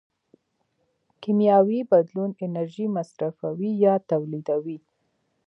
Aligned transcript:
کیمیاوي 1.21 1.79
بدلون 1.91 2.29
انرژي 2.45 2.85
مصرفوي 2.97 3.71
یا 3.83 3.93
تولیدوي. 4.09 4.77